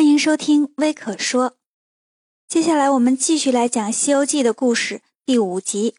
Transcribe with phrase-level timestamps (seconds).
[0.00, 1.58] 欢迎收听微可说。
[2.48, 5.94] 接下来我们继续来讲《西游记》的故事，第五集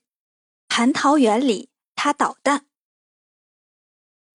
[0.76, 2.66] 《蟠桃园里他捣蛋》。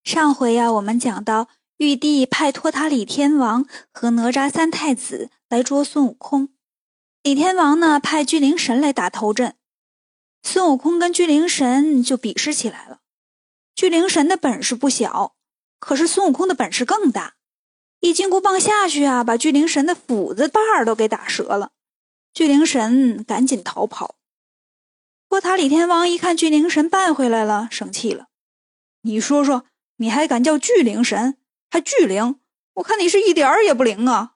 [0.09, 1.49] 上回呀，我们讲到
[1.79, 6.51] 玉帝派托塔李天王和哪吒三太子来捉孙悟空，
[7.24, 9.56] 李天王呢派巨灵神来打头阵，
[10.44, 13.01] 孙悟空跟巨灵神就比试起来了。
[13.74, 15.35] 巨灵神的本事不小，
[15.80, 17.34] 可是孙悟空的本事更大。
[18.01, 21.73] 一金箍棒下去啊，把巨灵神的斧子把儿都给打折了。
[22.33, 24.16] 巨灵神赶紧逃跑。
[25.29, 28.29] 托塔李天王一看巨灵神败回来了，生气了
[29.02, 29.65] ：“你说说，
[29.97, 31.37] 你还敢叫巨灵神？
[31.71, 32.41] 还巨灵？
[32.74, 34.35] 我看你是一点儿也不灵啊！”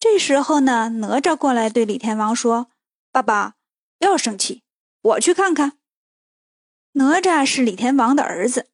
[0.00, 2.70] 这时候呢，哪吒过来对李天王说
[3.12, 3.56] ：“爸爸，
[3.98, 4.62] 不要生气，
[5.02, 5.78] 我去看看。”
[6.94, 8.68] 哪吒是李天王的儿子，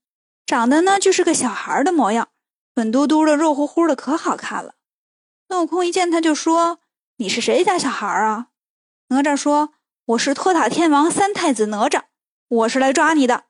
[0.47, 2.29] 长得呢就是个小孩的模样。
[2.77, 4.75] 粉嘟嘟的，肉乎乎的，可好看了。
[5.49, 6.81] 孙悟空一见他就说
[7.17, 8.49] ：“你是谁家小孩啊？”
[9.09, 9.73] 哪吒说
[10.05, 12.03] ：“我是托塔天王三太子哪吒，
[12.49, 13.45] 我是来抓你的。”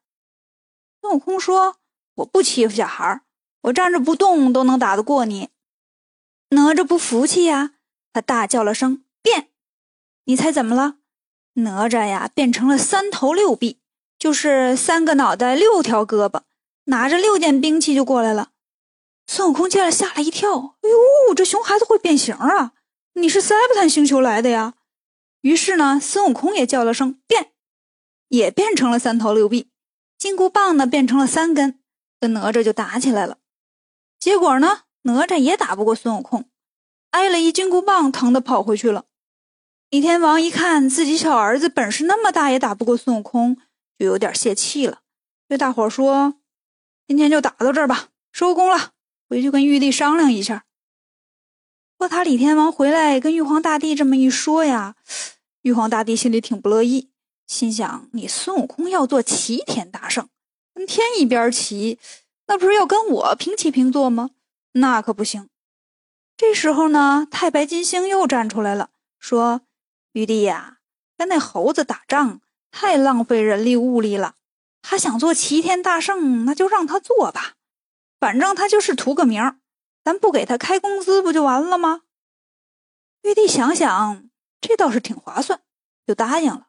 [1.03, 1.79] 孙悟空说
[2.19, 3.23] ：“我不欺负小孩，
[3.63, 5.49] 我站着不动都能打得过你。”
[6.51, 7.73] 哪吒不服气呀，
[8.13, 9.49] 他大叫了声：“变！”
[10.27, 10.99] 你猜怎么了？
[11.55, 13.81] 哪吒呀，变成了三头六臂，
[14.21, 16.43] 就是三个脑袋六条胳膊，
[16.85, 18.51] 拿着六件兵器就过来了。
[19.27, 20.77] 孙悟空见了，吓了一跳。
[20.83, 20.89] 哎
[21.29, 22.73] 呦，这熊孩子会变形啊！
[23.15, 24.75] 你是塞伯坦星球来的呀？
[25.41, 27.53] 于是呢，孙悟空也叫了声变，
[28.29, 29.71] 也变成了三头六臂。
[30.19, 31.81] 金箍棒呢，变成了三根，
[32.21, 33.39] 跟哪吒就打起来了。
[34.19, 36.49] 结果呢，哪吒也打不过孙悟空，
[37.11, 39.05] 挨了一金箍棒，疼得跑回去了。
[39.91, 43.57] 李天王一看自己小儿子本事那么大，也打不过孙悟空，
[43.99, 45.01] 就有点泄气了，
[45.49, 46.35] 对大伙说
[47.07, 48.93] ：“今天就打到这儿吧，收工了。”
[49.29, 50.65] 回去跟玉帝商量一下。
[51.99, 54.97] 托塔李天王回来跟玉皇大帝这么一说呀，
[55.63, 57.11] 玉皇大帝心里挺不乐意，
[57.47, 60.29] 心想：你孙悟空要做齐天大圣，
[60.75, 61.99] 跟天一边齐，
[62.47, 64.31] 那不是要跟我平起平坐吗？
[64.73, 65.49] 那可不行。
[66.37, 69.63] 这时候呢，太白金星又站出来了，说
[70.13, 70.79] ：“玉帝呀，
[71.17, 74.35] 跟那猴子打仗太浪费人力物力了，
[74.83, 77.55] 他想做齐天大圣，那就让他做吧。”
[78.19, 79.59] 反正他就是图个名儿，
[80.05, 82.03] 咱不给他开工资不就完了吗？
[83.23, 84.29] 玉帝想想，
[84.61, 85.61] 这倒是挺划算，
[86.07, 86.69] 就答应了。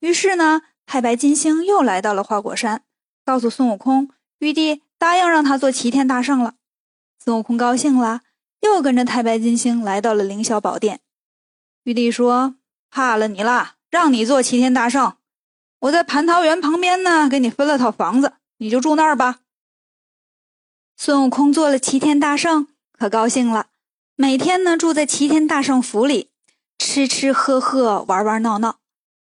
[0.00, 2.84] 于是呢，太白金星又来到了花果山，
[3.24, 6.54] 告诉孙悟空，玉帝答应让他做齐天大圣了。
[7.18, 8.22] 孙悟空高兴了，
[8.60, 11.00] 又跟着太白金星来到了凌霄宝殿。
[11.84, 12.56] 玉帝说
[12.90, 15.16] ：“怕了你了，让你做齐天大圣，
[15.80, 19.40] 我在蟠桃园旁边呢，给你分了套房子，你就住那儿吧。”
[20.98, 22.68] 孙悟空做了齐天大圣，
[22.98, 23.66] 可高兴了。
[24.16, 26.30] 每天呢，住在齐天大圣府里，
[26.78, 28.78] 吃吃喝喝，玩玩闹闹。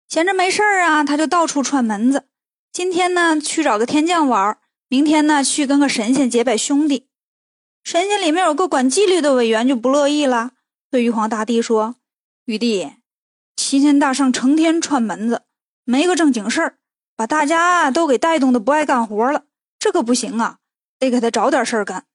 [0.07, 2.23] 闲着没事儿啊，他就到处串门子。
[2.72, 4.55] 今天呢，去找个天将玩；
[4.88, 7.07] 明天呢，去跟个神仙结拜兄弟。
[7.84, 10.51] 神仙里面有个管纪律的委员就不乐意了，
[10.89, 11.95] 对玉皇大帝说
[12.45, 12.94] ：“玉帝，
[13.57, 15.41] 齐天大圣成天串门子，
[15.84, 16.78] 没个正经事儿，
[17.17, 19.44] 把大家都给带动的不爱干活了，
[19.78, 20.59] 这可不行啊！”
[21.00, 22.06] 得给他找点事儿干。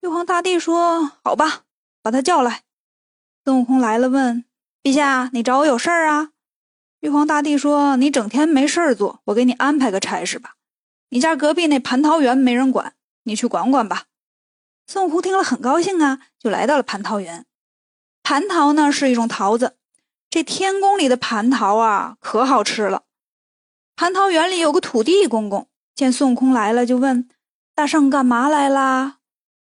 [0.00, 1.62] 玉皇大帝说：“好吧，
[2.02, 2.62] 把他叫来。”
[3.44, 4.44] 孙悟空来了，问
[4.82, 6.30] ：“陛下，你找我有事儿啊？”
[7.00, 10.56] 玉皇大帝说：“你整天没事儿做，我给你安排个差事吧。
[11.10, 12.94] 你家隔壁那蟠桃园没人管，
[13.24, 14.04] 你去管管吧。”
[14.86, 17.46] 孙悟空听了很高兴啊，就来到了蟠桃园。
[18.22, 19.76] 蟠桃呢是一种桃子，
[20.28, 23.04] 这天宫里的蟠桃啊可好吃了。
[23.96, 27.28] 蟠桃园里有个土地公公，见孙悟空来了，就问。
[27.80, 29.20] 大圣干嘛来啦？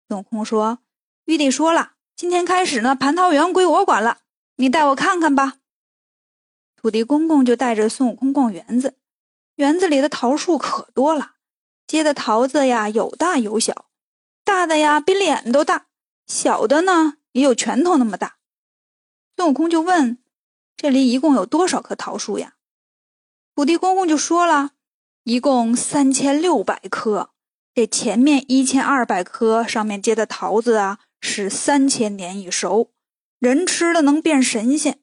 [0.08, 0.80] 孙悟空说
[1.28, 4.20] ：“玉帝说了，今天开始呢，蟠桃园归我管了，
[4.56, 5.56] 你带我看看吧。”
[6.82, 8.96] 土地公公就带着孙悟空逛园子，
[9.56, 11.34] 园子里的桃树可多了，
[11.86, 13.90] 结的桃子呀有大有小，
[14.46, 15.88] 大的呀比脸都大，
[16.28, 18.38] 小的呢也有拳头那么大。
[19.36, 20.24] 孙悟空就问
[20.78, 22.54] ：“这里一共有多少棵桃树呀？”
[23.54, 24.72] 土地公公就说了
[25.24, 27.32] ：“一共三千六百棵。”
[27.78, 32.90] 这前面一千二百棵上面结的桃子啊，是三千年一熟，
[33.38, 34.94] 人吃了能变神仙；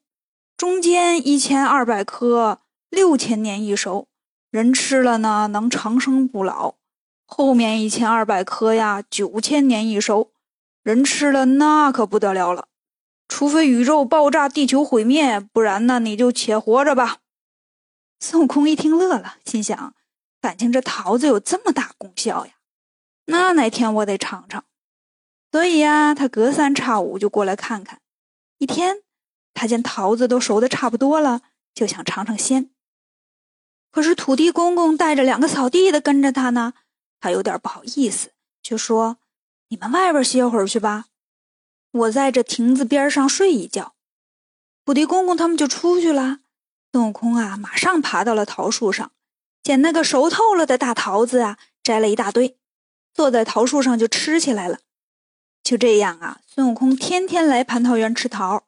[0.57, 4.09] 中间一千二百棵六千年一熟，
[4.51, 6.75] 人吃了呢能长生不老；
[7.25, 10.33] 后面一千二百棵呀，九千年一熟，
[10.83, 12.67] 人吃了那可不得了了。
[13.29, 17.19] 除非宇宙爆炸、地球毁灭，不然呢你就且活着吧。
[18.19, 19.93] 孙悟空一听乐了，心想：
[20.41, 22.51] 感情这桃子有这么大功效呀！
[23.25, 24.65] 那哪天我得尝尝。
[25.51, 28.01] 所以呀，他隔三差五就过来看看。
[28.57, 29.03] 一天，
[29.53, 31.41] 他见桃子都熟的差不多了，
[31.73, 32.69] 就想尝尝鲜。
[33.91, 36.73] 可是土地公公带着两个扫地的跟着他呢，
[37.21, 39.19] 他有点不好意思，就说
[39.69, 41.05] ：“你们外边歇会儿去吧，
[41.91, 43.95] 我在这亭子边上睡一觉。”
[44.83, 46.39] 土地公公他们就出去了。
[46.91, 49.11] 孙悟空啊，马上爬到了桃树上，
[49.63, 52.57] 捡那个熟透了的大桃子啊，摘了一大堆，
[53.15, 54.79] 坐在桃树上就吃起来了。
[55.63, 58.65] 就这样啊，孙悟空天天来蟠桃园吃桃。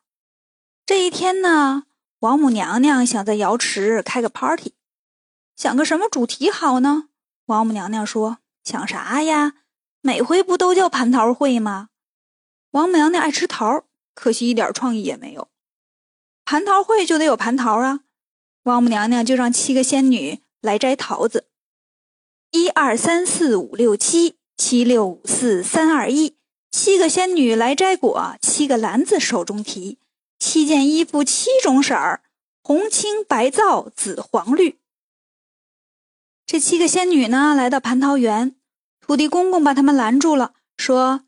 [0.86, 1.84] 这一天呢，
[2.20, 4.74] 王母娘娘想在瑶池开个 party。
[5.58, 7.10] 想个什么主题好呢？
[7.48, 9.56] 王母娘娘说：“想啥呀？
[10.02, 11.90] 每回不都叫蟠桃会吗？”
[12.72, 13.84] 王母娘娘爱吃桃，
[14.14, 15.50] 可惜一点创意也没有。
[16.46, 18.00] 蟠桃会就得有蟠桃啊！
[18.64, 21.47] 王母娘娘就让七个仙女来摘桃子。
[22.52, 26.38] 一二三四五六七，七六五四三二一，
[26.72, 30.00] 七个仙女来摘果，七个篮子手中提，
[30.40, 32.22] 七件衣服七种色儿，
[32.64, 34.80] 红青白皂紫黄绿。
[36.46, 38.56] 这七个仙女呢，来到蟠桃园，
[39.02, 41.26] 土地公公把他们拦住了，说：“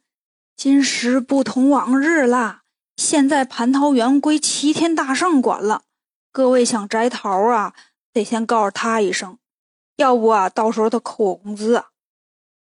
[0.55, 2.63] 今时不同往日啦，
[2.95, 5.83] 现在蟠桃园归齐天大圣管了。
[6.31, 7.73] 各位想摘桃啊，
[8.13, 9.37] 得先告诉他一声，
[9.99, 11.83] 要不啊，到时候他扣我工资。”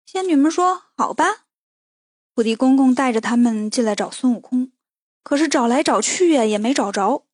[0.06, 1.46] 仙女们说：“好吧。”
[2.34, 4.70] 土地公公带着他们进来找孙悟空，
[5.22, 7.26] 可是找来找去呀，也没找着。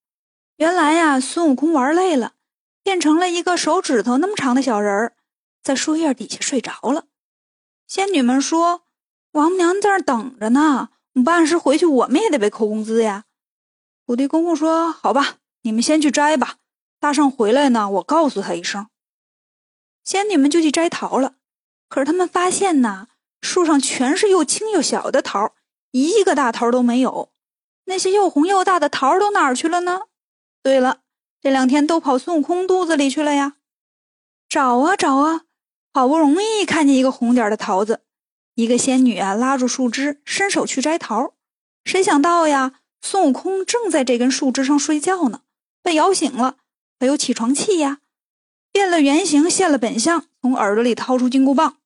[0.57, 2.33] 原来呀，孙悟空玩累了。
[2.83, 5.13] 变成了一个手指头那么长的小人儿，
[5.63, 7.05] 在树叶底下睡着了。
[7.87, 8.85] 仙女们说
[9.33, 13.27] ：“王母娘娘在那等着呢，我们不按时回去，我们也得被扣工资呀。”
[14.07, 16.57] 土地公公说：“好吧，你们先去摘吧。
[16.99, 18.89] 大圣回来呢，我告诉他一声。”
[20.11, 21.35] 仙女们就去摘桃了。
[21.89, 23.07] 可是他们发现呢，
[23.41, 25.55] 树上全是又青又小的桃，
[25.93, 27.31] 一个大桃都没有。
[27.85, 30.01] 那些又红又大的桃都哪儿去了呢？
[30.65, 31.03] 对了。
[31.41, 33.55] 这两天都跑孙悟空肚子里去了呀！
[34.49, 35.43] 找啊找啊，
[35.95, 38.01] 好不容易看见一个红点的桃子，
[38.57, 41.35] 一个仙女啊拉住树枝，伸手去摘桃。
[41.85, 45.43] 谁想到呀，孙悟空正在这根树枝上睡觉呢，
[45.83, 46.57] 被摇醒了，
[46.99, 48.00] 还有起床气呀，
[48.73, 51.79] 变了原形，现了本相，从耳朵里掏出金箍棒，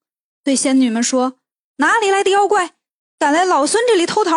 [0.42, 1.38] 对仙女们说
[1.76, 2.74] ：“哪里来的妖怪，
[3.18, 4.36] 敢来老孙这里偷桃？”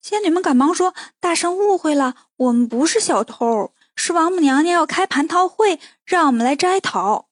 [0.00, 7.28] 仙女们赶忙说：“大圣误会了，我们不是小偷。”是王母娘娘要开蟠桃会，让我们来摘桃。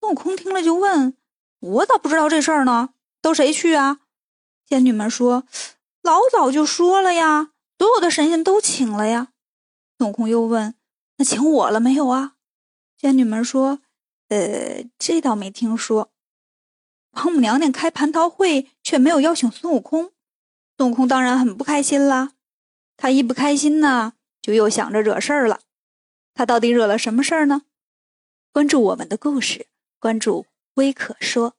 [0.00, 1.16] 孙悟空听了就问
[1.60, 2.90] ：“我咋不知道这事儿呢？
[3.22, 4.00] 都谁去啊？”
[4.68, 5.44] 仙女们说
[6.02, 9.28] ：“老早就说了呀，所有的神仙都请了呀。”
[9.98, 10.74] 孙悟空又问
[11.18, 12.34] ：“那请我了没有啊？”
[13.00, 13.80] 仙女们说
[14.28, 16.10] ：“呃，这倒没听说。”
[17.12, 20.12] 王母娘娘开蟠桃会却没有邀请孙悟空，
[20.76, 22.32] 孙悟空当然很不开心啦。
[22.96, 25.60] 他一不开心呢，就又想着惹事儿了。
[26.34, 27.62] 他到底惹了什么事儿呢？
[28.52, 29.68] 关注我们的故事，
[30.00, 31.54] 关注微可说。